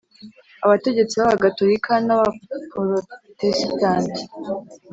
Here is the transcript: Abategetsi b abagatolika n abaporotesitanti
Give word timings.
Abategetsi 0.65 1.13
b 1.15 1.21
abagatolika 1.25 1.91
n 2.07 2.09
abaporotesitanti 2.15 4.21